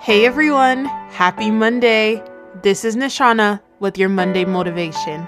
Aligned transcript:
Hey 0.00 0.24
everyone, 0.24 0.84
happy 1.10 1.50
Monday. 1.50 2.22
This 2.62 2.84
is 2.84 2.94
Nishana 2.94 3.60
with 3.80 3.98
your 3.98 4.08
Monday 4.08 4.44
motivation. 4.44 5.26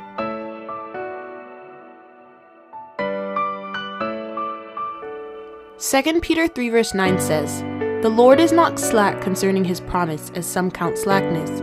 Second 5.77 6.23
Peter 6.23 6.47
3 6.47 6.69
verse 6.71 6.95
9 6.95 7.19
says, 7.19 7.63
The 8.03 8.09
Lord 8.09 8.39
is 8.39 8.53
not 8.53 8.79
slack 8.79 9.21
concerning 9.21 9.65
his 9.65 9.81
promise, 9.81 10.31
as 10.37 10.47
some 10.47 10.71
count 10.71 10.97
slackness, 10.97 11.61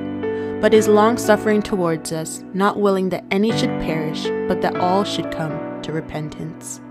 but 0.62 0.74
is 0.74 0.90
long 0.90 1.18
suffering 1.18 1.62
towards 1.62 2.12
us, 2.12 2.44
not 2.54 2.78
willing 2.78 3.08
that 3.10 3.24
any 3.32 3.58
should 3.58 3.80
perish, 3.80 4.26
but 4.50 4.62
that 4.62 4.76
all 4.76 5.06
should 5.06 5.32
come 5.32 5.82
to 5.82 5.94
repentance. 5.94 6.82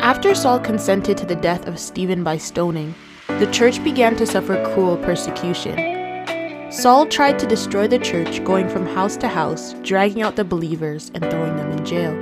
After 0.00 0.32
Saul 0.32 0.60
consented 0.60 1.18
to 1.18 1.26
the 1.26 1.34
death 1.34 1.66
of 1.66 1.80
Stephen 1.80 2.22
by 2.22 2.36
stoning, 2.36 2.94
the 3.38 3.50
church 3.52 3.84
began 3.84 4.16
to 4.16 4.26
suffer 4.26 4.64
cruel 4.72 4.96
persecution. 4.96 6.72
Saul 6.72 7.04
tried 7.04 7.38
to 7.38 7.46
destroy 7.46 7.86
the 7.86 7.98
church, 7.98 8.42
going 8.44 8.66
from 8.66 8.86
house 8.86 9.14
to 9.18 9.28
house, 9.28 9.74
dragging 9.82 10.22
out 10.22 10.36
the 10.36 10.44
believers 10.44 11.10
and 11.14 11.22
throwing 11.22 11.54
them 11.56 11.70
in 11.70 11.84
jail. 11.84 12.18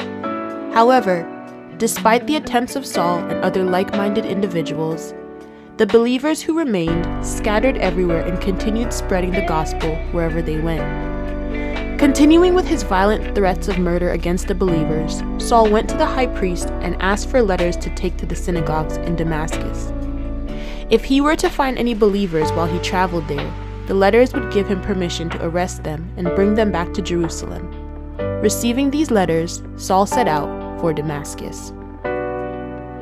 However, 0.73 1.25
despite 1.79 2.27
the 2.27 2.35
attempts 2.35 2.75
of 2.75 2.85
Saul 2.85 3.19
and 3.19 3.45
other 3.45 3.63
like 3.63 3.93
minded 3.93 4.27
individuals, 4.27 5.15
the 5.77 5.87
believers 5.87 6.43
who 6.43 6.59
remained 6.59 7.25
scattered 7.25 7.79
everywhere 7.79 8.27
and 8.27 8.41
continued 8.41 8.93
spreading 8.93 9.31
the 9.31 9.47
gospel 9.47 9.95
wherever 10.11 10.43
they 10.43 10.59
went. 10.59 10.83
Continuing 12.01 12.55
with 12.55 12.67
his 12.67 12.83
violent 12.83 13.37
threats 13.37 13.69
of 13.69 13.79
murder 13.79 14.11
against 14.11 14.49
the 14.49 14.55
believers, 14.55 15.23
Saul 15.39 15.71
went 15.71 15.89
to 15.91 15.97
the 15.97 16.07
high 16.07 16.27
priest 16.27 16.71
and 16.83 17.01
asked 17.01 17.31
for 17.31 17.41
letters 17.41 17.77
to 17.77 17.95
take 17.95 18.17
to 18.17 18.27
the 18.27 18.35
synagogues 18.35 18.97
in 18.97 19.15
Damascus. 19.15 19.94
If 20.95 21.03
he 21.05 21.20
were 21.20 21.34
to 21.34 21.50
find 21.50 21.77
any 21.77 21.92
believers 21.92 22.53
while 22.53 22.69
he 22.69 22.78
traveled 22.78 23.27
there, 23.27 23.53
the 23.89 23.95
letters 23.95 24.33
would 24.33 24.53
give 24.53 24.69
him 24.69 24.81
permission 24.81 25.28
to 25.31 25.45
arrest 25.45 25.83
them 25.83 26.09
and 26.17 26.33
bring 26.37 26.55
them 26.55 26.70
back 26.70 26.95
to 26.95 27.03
Jerusalem. 27.03 27.67
Receiving 28.41 28.92
these 28.92 29.11
letters, 29.11 29.61
Saul 29.75 30.06
set 30.06 30.28
out 30.28 30.81
for 30.81 30.92
Damascus. 30.92 31.72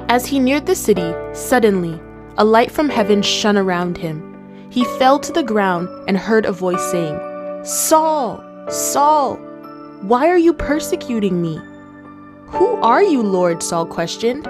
As 0.09 0.25
he 0.25 0.39
neared 0.39 0.65
the 0.65 0.75
city, 0.75 1.13
suddenly, 1.35 2.01
a 2.39 2.47
light 2.47 2.71
from 2.71 2.89
heaven 2.89 3.21
shone 3.21 3.59
around 3.59 3.99
him. 3.99 4.71
He 4.71 4.85
fell 4.97 5.19
to 5.19 5.31
the 5.31 5.43
ground 5.43 5.87
and 6.09 6.17
heard 6.17 6.47
a 6.47 6.53
voice 6.53 6.91
saying, 6.91 7.21
Saul, 7.63 8.43
Saul, 8.71 9.37
why 10.01 10.29
are 10.29 10.39
you 10.39 10.55
persecuting 10.55 11.43
me? 11.43 11.61
Who 12.47 12.69
are 12.77 13.03
you, 13.03 13.23
Lord? 13.23 13.63
Saul 13.63 13.85
questioned. 13.85 14.49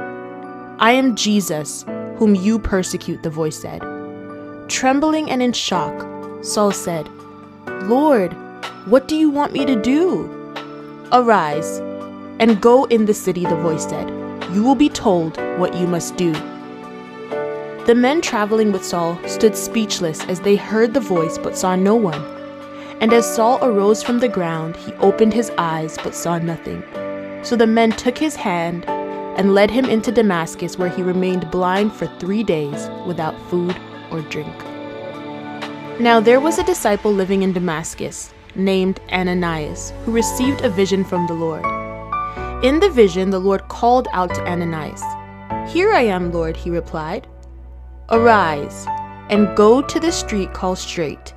I 0.79 0.93
am 0.93 1.17
Jesus 1.17 1.85
whom 2.17 2.35
you 2.35 2.59
persecute, 2.59 3.23
the 3.23 3.31
voice 3.31 3.57
said. 3.57 3.83
Trembling 4.69 5.31
and 5.31 5.43
in 5.43 5.53
shock, 5.53 6.07
Saul 6.45 6.73
said, 6.73 7.09
Lord, 7.83 8.33
what 8.87 9.09
do 9.09 9.17
you 9.17 9.31
want 9.31 9.53
me 9.53 9.65
to 9.65 9.81
do? 9.81 10.31
Arise 11.13 11.79
and 12.39 12.61
go 12.61 12.85
in 12.87 13.07
the 13.07 13.15
city, 13.15 13.45
the 13.45 13.57
voice 13.57 13.89
said. 13.89 14.09
You 14.53 14.63
will 14.63 14.75
be 14.75 14.89
told 14.89 15.37
what 15.59 15.75
you 15.75 15.87
must 15.87 16.17
do. 16.17 16.33
The 17.87 17.95
men 17.97 18.21
traveling 18.21 18.73
with 18.73 18.85
Saul 18.85 19.19
stood 19.27 19.57
speechless 19.57 20.25
as 20.27 20.41
they 20.41 20.57
heard 20.57 20.95
the 20.95 21.01
voice 21.01 21.39
but 21.39 21.57
saw 21.57 21.77
no 21.77 21.95
one. 21.95 22.23
And 23.01 23.13
as 23.13 23.35
Saul 23.35 23.59
arose 23.63 24.03
from 24.03 24.21
the 24.21 24.29
ground, 24.29 24.77
he 24.77 24.93
opened 24.95 25.35
his 25.35 25.51
eyes 25.59 25.99
but 26.03 26.15
saw 26.15 26.39
nothing. 26.39 26.83
So 27.45 27.57
the 27.57 27.67
men 27.67 27.91
took 27.93 28.17
his 28.17 28.37
hand 28.37 28.85
and 29.37 29.55
led 29.55 29.71
him 29.71 29.87
into 29.87 30.13
Damascus, 30.13 30.79
where 30.79 30.89
he 30.89 31.03
remained 31.03 31.51
blind 31.51 31.93
for 31.93 32.07
three 32.19 32.43
days 32.43 32.89
without 33.07 33.41
food 33.49 33.77
or 34.11 34.21
drink. 34.23 34.57
Now 36.01 36.21
there 36.21 36.41
was 36.41 36.59
a 36.59 36.65
disciple 36.65 37.13
living 37.13 37.43
in 37.43 37.53
Damascus 37.53 38.33
named 38.55 39.01
Ananias, 39.11 39.93
who 40.05 40.13
received 40.13 40.63
a 40.63 40.71
vision 40.71 41.05
from 41.05 41.27
the 41.27 41.35
Lord. 41.35 41.65
In 42.65 42.81
the 42.81 42.91
vision, 42.91 43.31
the 43.31 43.39
Lord 43.39 43.67
called 43.69 44.09
out 44.13 44.35
to 44.35 44.47
Ananias. 44.47 45.03
Here 45.73 45.93
I 45.93 46.03
am, 46.03 46.33
Lord, 46.33 46.57
he 46.57 46.71
replied. 46.71 47.27
Arise 48.11 48.87
and 49.31 49.57
go 49.57 49.81
to 49.81 49.99
the 49.99 50.13
street 50.13 50.53
called 50.53 50.79
Straight, 50.79 51.33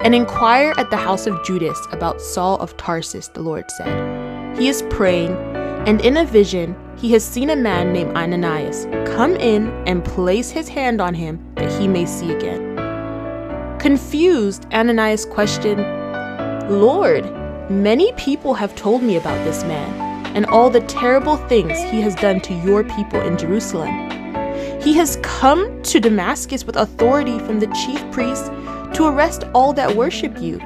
and 0.00 0.14
inquire 0.14 0.74
at 0.76 0.90
the 0.90 0.96
house 0.96 1.26
of 1.26 1.42
Judas 1.44 1.78
about 1.90 2.20
Saul 2.20 2.58
of 2.58 2.76
Tarsus, 2.76 3.28
the 3.28 3.40
Lord 3.40 3.64
said. 3.78 4.58
He 4.58 4.68
is 4.68 4.82
praying 4.90 5.32
and 5.86 6.00
in 6.02 6.18
a 6.18 6.24
vision, 6.24 6.76
he 7.02 7.10
has 7.10 7.24
seen 7.24 7.50
a 7.50 7.56
man 7.56 7.92
named 7.92 8.16
Ananias 8.16 8.86
come 9.12 9.34
in 9.34 9.66
and 9.88 10.04
place 10.04 10.50
his 10.50 10.68
hand 10.68 11.00
on 11.00 11.14
him 11.14 11.44
that 11.56 11.68
he 11.72 11.88
may 11.88 12.06
see 12.06 12.30
again. 12.30 12.76
Confused, 13.80 14.72
Ananias 14.72 15.24
questioned, 15.24 15.80
Lord, 16.70 17.24
many 17.68 18.12
people 18.12 18.54
have 18.54 18.76
told 18.76 19.02
me 19.02 19.16
about 19.16 19.44
this 19.44 19.64
man 19.64 20.36
and 20.36 20.46
all 20.46 20.70
the 20.70 20.82
terrible 20.82 21.38
things 21.48 21.76
he 21.90 22.00
has 22.02 22.14
done 22.14 22.40
to 22.42 22.54
your 22.54 22.84
people 22.84 23.20
in 23.20 23.36
Jerusalem. 23.36 23.90
He 24.80 24.92
has 24.92 25.18
come 25.24 25.82
to 25.82 25.98
Damascus 25.98 26.62
with 26.64 26.76
authority 26.76 27.40
from 27.40 27.58
the 27.58 27.66
chief 27.84 28.00
priests 28.12 28.48
to 28.96 29.06
arrest 29.08 29.42
all 29.54 29.72
that 29.72 29.96
worship 29.96 30.40
you. 30.40 30.60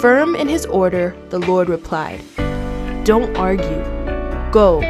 Firm 0.00 0.36
in 0.36 0.46
his 0.46 0.64
order, 0.66 1.16
the 1.30 1.40
Lord 1.40 1.68
replied, 1.68 2.20
don't 3.02 3.36
argue. 3.36 3.99
Go. 4.50 4.80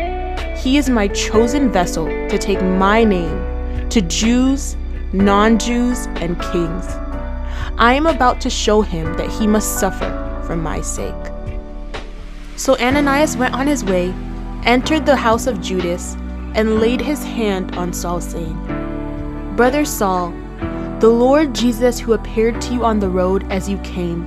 He 0.57 0.79
is 0.79 0.89
my 0.89 1.09
chosen 1.09 1.71
vessel 1.71 2.07
to 2.07 2.39
take 2.39 2.63
my 2.63 3.05
name 3.05 3.89
to 3.91 4.01
Jews, 4.01 4.77
non 5.13 5.59
Jews, 5.59 6.07
and 6.17 6.41
kings. 6.41 6.87
I 7.77 7.93
am 7.95 8.07
about 8.07 8.41
to 8.43 8.51
show 8.51 8.81
him 8.81 9.13
that 9.15 9.31
he 9.31 9.47
must 9.47 9.79
suffer 9.79 10.43
for 10.47 10.57
my 10.57 10.81
sake. 10.81 11.15
So 12.57 12.77
Ananias 12.79 13.37
went 13.37 13.55
on 13.55 13.67
his 13.67 13.85
way, 13.85 14.15
entered 14.65 15.05
the 15.05 15.17
house 15.17 15.47
of 15.47 15.61
Judas, 15.61 16.15
and 16.55 16.81
laid 16.81 17.01
his 17.01 17.23
hand 17.23 17.77
on 17.77 17.93
Saul, 17.93 18.21
saying, 18.21 18.57
Brother 19.57 19.85
Saul, 19.85 20.31
the 21.01 21.09
Lord 21.09 21.55
Jesus, 21.55 21.99
who 21.99 22.15
appeared 22.15 22.61
to 22.63 22.73
you 22.73 22.85
on 22.85 22.99
the 22.99 23.09
road 23.11 23.51
as 23.51 23.69
you 23.69 23.77
came, 23.79 24.27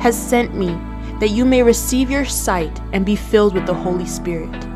has 0.00 0.16
sent 0.16 0.54
me 0.54 0.68
that 1.20 1.30
you 1.30 1.44
may 1.44 1.62
receive 1.62 2.10
your 2.10 2.24
sight 2.24 2.80
and 2.92 3.06
be 3.06 3.16
filled 3.16 3.54
with 3.54 3.66
the 3.66 3.74
Holy 3.74 4.06
Spirit. 4.06 4.66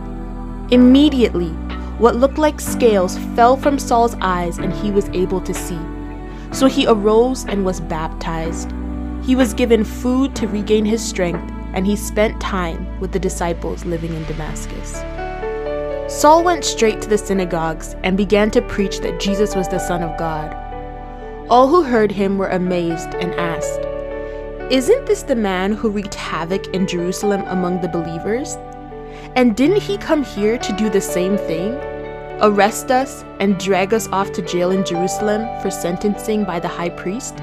Immediately, 0.71 1.49
what 1.97 2.17
looked 2.17 2.37
like 2.37 2.61
scales 2.61 3.17
fell 3.35 3.57
from 3.57 3.79
Saul's 3.79 4.15
eyes 4.21 4.59
and 4.59 4.71
he 4.71 4.91
was 4.91 5.09
able 5.11 5.41
to 5.41 5.55
see. 5.55 5.81
So 6.53 6.67
he 6.67 6.87
arose 6.87 7.47
and 7.47 7.65
was 7.65 7.81
baptized. 7.81 8.71
He 9.23 9.35
was 9.35 9.55
given 9.55 9.83
food 9.83 10.37
to 10.37 10.47
regain 10.47 10.85
his 10.85 11.03
strength, 11.03 11.51
and 11.73 11.87
he 11.87 11.97
spent 11.97 12.39
time 12.39 13.01
with 13.01 13.13
the 13.13 13.19
disciples 13.19 13.87
living 13.87 14.13
in 14.13 14.25
Damascus. 14.25 14.93
Saul 16.13 16.45
went 16.45 16.67
straight 16.67 17.01
to 17.01 17.09
the 17.09 17.17
synagogues 17.17 17.97
and 18.05 18.17
began 18.17 18.51
to 18.51 18.61
preach 18.61 19.01
that 19.01 19.21
Jesus 19.21 19.57
was 19.57 19.69
the 19.69 19.79
Son 19.79 20.03
of 20.03 20.19
God. 20.19 20.55
All 21.49 21.67
who 21.67 21.83
heard 21.83 22.13
him 22.13 22.37
were 22.37 22.49
amazed 22.49 23.15
and 23.15 23.35
asked, 23.37 23.81
isn't 24.71 25.07
this 25.07 25.23
the 25.23 25.35
man 25.35 25.73
who 25.73 25.89
wreaked 25.89 26.15
havoc 26.15 26.67
in 26.75 26.87
Jerusalem 26.87 27.43
among 27.47 27.81
the 27.81 27.89
believers? 27.89 28.59
And 29.37 29.57
didn't 29.57 29.83
he 29.83 29.99
come 29.99 30.25
here 30.25 30.59
to 30.59 30.73
do 30.73 30.89
the 30.91 31.01
same 31.01 31.37
thing? 31.37 31.75
Arrest 32.41 32.91
us 32.91 33.25
and 33.41 33.59
drag 33.59 33.93
us 33.93 34.09
off 34.09 34.33
to 34.33 34.43
jail 34.43 34.71
in 34.71 34.85
Jerusalem 34.85 35.47
for 35.61 35.71
sentencing 35.71 36.45
by 36.45 36.61
the 36.61 36.69
high 36.69 36.91
priest? 36.91 37.39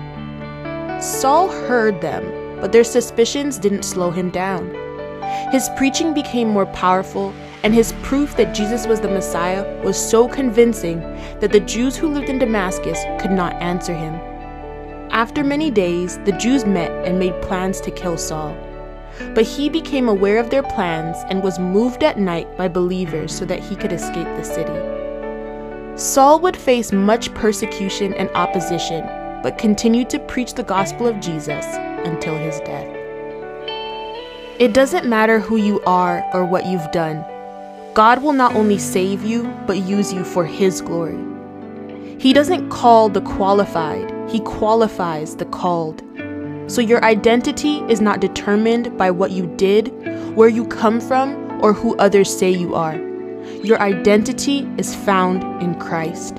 Saul 1.02 1.50
heard 1.50 2.00
them, 2.02 2.60
but 2.62 2.72
their 2.72 2.84
suspicions 2.84 3.58
didn't 3.58 3.84
slow 3.84 4.12
him 4.12 4.30
down. 4.30 4.74
His 5.52 5.70
preaching 5.76 6.14
became 6.14 6.48
more 6.48 6.66
powerful, 6.68 7.34
and 7.64 7.74
his 7.74 7.94
proof 8.04 8.38
that 8.38 8.56
Jesus 8.56 8.88
was 8.88 9.02
the 9.02 9.08
Messiah 9.08 9.66
was 9.84 9.98
so 9.98 10.28
convincing 10.28 11.00
that 11.40 11.52
the 11.52 11.60
Jews 11.60 11.96
who 11.98 12.08
lived 12.08 12.30
in 12.30 12.40
Damascus 12.40 13.04
could 13.20 13.32
not 13.32 13.54
answer 13.62 13.94
him. 13.94 14.14
After 15.12 15.44
many 15.44 15.72
days, 15.72 16.20
the 16.20 16.32
Jews 16.34 16.66
met 16.66 16.92
and 17.06 17.20
made 17.20 17.42
plans 17.42 17.82
to 17.82 17.92
kill 17.92 18.18
Saul. 18.18 18.56
But 19.34 19.46
he 19.46 19.70
became 19.70 20.10
aware 20.10 20.40
of 20.40 20.50
their 20.50 20.64
plans 20.64 21.18
and 21.30 21.44
was 21.44 21.60
moved 21.60 22.04
at 22.04 22.20
night 22.20 22.58
by 22.58 22.68
believers 22.68 23.36
so 23.36 23.46
that 23.46 23.60
he 23.60 23.76
could 23.76 23.92
escape 23.92 24.28
the 24.36 24.44
city. 24.44 25.98
Saul 25.98 26.40
would 26.42 26.58
face 26.58 26.92
much 26.92 27.34
persecution 27.34 28.14
and 28.16 28.30
opposition, 28.32 29.06
but 29.42 29.58
continued 29.58 30.10
to 30.10 30.20
preach 30.20 30.54
the 30.54 30.64
gospel 30.64 31.08
of 31.08 31.20
Jesus 31.20 31.66
until 32.06 32.38
his 32.38 32.60
death. 32.62 32.96
It 34.58 34.74
doesn't 34.74 35.06
matter 35.06 35.40
who 35.40 35.58
you 35.58 35.82
are 35.86 36.24
or 36.34 36.46
what 36.46 36.66
you've 36.66 36.92
done. 36.92 37.26
God 37.94 38.22
will 38.22 38.34
not 38.34 38.56
only 38.56 38.78
save 38.78 39.24
you, 39.24 39.44
but 39.66 39.78
use 39.78 40.12
you 40.12 40.26
for 40.26 40.46
His 40.46 40.82
glory. 40.82 41.18
He 42.20 42.34
doesn't 42.34 42.70
call 42.70 43.08
the 43.08 43.22
qualified, 43.22 44.14
He 44.30 44.42
qualifies 44.42 45.38
the 45.38 45.46
called. 45.46 46.02
So 46.68 46.82
your 46.82 47.04
identity 47.04 47.78
is 47.90 48.02
not 48.02 48.20
determined 48.20 48.98
by 48.98 49.12
what 49.12 49.32
you 49.32 49.46
did, 49.56 49.88
where 50.36 50.50
you 50.50 50.66
come 50.68 51.00
from, 51.00 51.64
or 51.64 51.74
who 51.74 51.96
others 51.98 52.36
say 52.36 52.50
you 52.50 52.74
are. 52.76 52.96
Your 53.64 53.80
identity 53.82 54.68
is 54.78 54.96
found 54.96 55.44
in 55.62 55.80
Christ. 55.80 56.38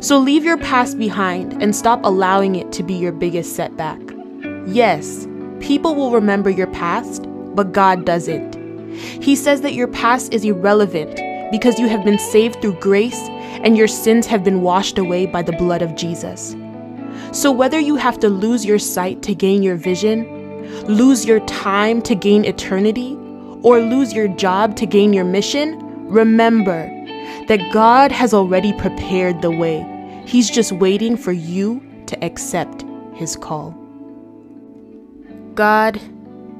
So 0.00 0.18
leave 0.18 0.44
your 0.44 0.58
past 0.58 0.98
behind 0.98 1.62
and 1.62 1.74
stop 1.74 2.00
allowing 2.04 2.56
it 2.56 2.72
to 2.72 2.82
be 2.82 2.94
your 2.94 3.12
biggest 3.12 3.56
setback. 3.56 4.00
Yes, 4.66 5.26
people 5.60 5.94
will 5.94 6.10
remember 6.10 6.50
your 6.50 6.66
past, 6.68 7.26
but 7.54 7.72
God 7.72 8.04
doesn't. 8.04 8.54
He 9.22 9.34
says 9.34 9.62
that 9.62 9.74
your 9.74 9.88
past 9.88 10.32
is 10.32 10.44
irrelevant 10.44 11.20
because 11.50 11.78
you 11.78 11.88
have 11.88 12.04
been 12.04 12.18
saved 12.18 12.60
through 12.60 12.78
grace 12.80 13.18
and 13.62 13.76
your 13.76 13.88
sins 13.88 14.26
have 14.26 14.44
been 14.44 14.60
washed 14.62 14.98
away 14.98 15.26
by 15.26 15.42
the 15.42 15.52
blood 15.52 15.82
of 15.82 15.96
Jesus. 15.96 16.54
So, 17.32 17.52
whether 17.52 17.78
you 17.78 17.96
have 17.96 18.18
to 18.20 18.28
lose 18.28 18.64
your 18.64 18.78
sight 18.78 19.22
to 19.22 19.34
gain 19.34 19.62
your 19.62 19.76
vision, 19.76 20.26
lose 20.86 21.24
your 21.24 21.40
time 21.46 22.02
to 22.02 22.14
gain 22.14 22.44
eternity, 22.44 23.16
or 23.62 23.80
lose 23.80 24.12
your 24.12 24.28
job 24.28 24.76
to 24.76 24.86
gain 24.86 25.12
your 25.12 25.24
mission, 25.24 25.78
remember 26.08 26.86
that 27.48 27.72
God 27.72 28.12
has 28.12 28.32
already 28.32 28.72
prepared 28.74 29.42
the 29.42 29.50
way. 29.50 29.84
He's 30.26 30.50
just 30.50 30.72
waiting 30.72 31.16
for 31.16 31.32
you 31.32 31.82
to 32.06 32.24
accept 32.24 32.84
His 33.14 33.36
call. 33.36 33.72
God, 35.54 36.00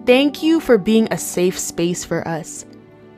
thank 0.07 0.43
you 0.43 0.61
for 0.61 0.77
being 0.77 1.09
a 1.11 1.19
safe 1.19 1.59
space 1.59 2.05
for 2.05 2.27
us. 2.27 2.67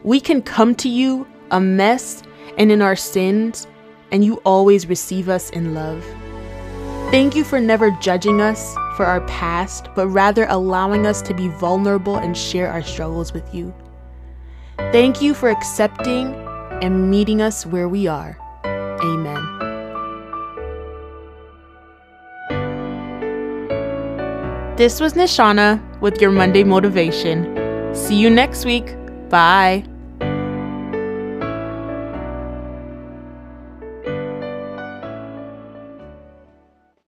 We 0.02 0.20
can 0.20 0.42
come 0.42 0.74
to 0.76 0.88
you 0.88 1.26
a 1.50 1.60
mess 1.60 2.22
and 2.58 2.70
in 2.70 2.82
our 2.82 2.96
sins, 2.96 3.66
and 4.12 4.24
you 4.24 4.36
always 4.44 4.86
receive 4.86 5.28
us 5.28 5.50
in 5.50 5.74
love. 5.74 6.04
Thank 7.10 7.34
you 7.34 7.42
for 7.42 7.60
never 7.60 7.90
judging 7.90 8.40
us 8.40 8.74
for 8.96 9.04
our 9.04 9.20
past, 9.22 9.88
but 9.96 10.06
rather 10.06 10.46
allowing 10.48 11.06
us 11.06 11.20
to 11.22 11.34
be 11.34 11.48
vulnerable 11.48 12.16
and 12.16 12.36
share 12.36 12.68
our 12.68 12.82
struggles 12.82 13.32
with 13.32 13.52
you. 13.52 13.74
Thank 14.92 15.20
you 15.20 15.34
for 15.34 15.48
accepting 15.48 16.32
and 16.82 17.10
meeting 17.10 17.42
us 17.42 17.66
where 17.66 17.88
we 17.88 18.06
are. 18.06 18.38
Amen. 18.64 19.42
This 24.76 25.00
was 25.00 25.14
Nishana 25.14 25.82
with 26.00 26.20
your 26.20 26.30
Monday 26.30 26.62
Motivation. 26.62 27.92
See 27.92 28.16
you 28.16 28.30
next 28.30 28.64
week. 28.64 28.94
Bye. 29.28 29.89